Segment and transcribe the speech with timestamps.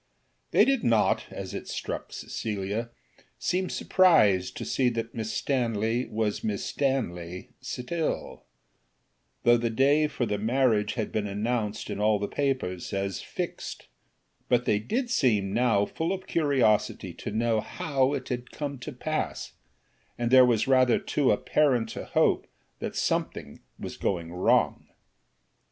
[0.49, 2.89] They did not, as it struck Cecilia,
[3.37, 8.45] seem surprised to see that Miss Stanley was Miss Stanley still,
[9.43, 13.89] though the day for the marriage had been announced in all the papers as fixed;
[14.49, 18.91] but they did seem now full of curiosity to know how it had come to
[18.91, 19.53] pass,
[20.17, 22.47] and there was rather too apparent a hope
[22.79, 24.87] that something was going wrong.